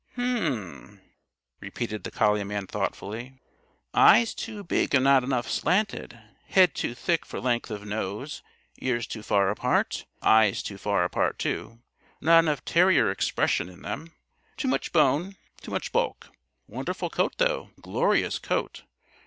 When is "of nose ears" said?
7.69-9.05